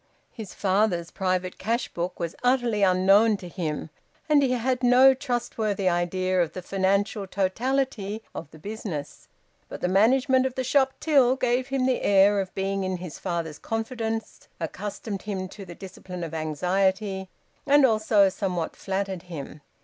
[0.31, 3.91] His father's private cash book was utterly unknown to him,
[4.27, 9.27] and he had no trustworthy idea of the financial totality of the business;
[9.69, 13.19] but the management of the shop till gave him the air of being in his
[13.19, 17.29] father's confidence accustomed him to the discipline of anxiety,
[17.67, 19.61] and also somewhat flattered him.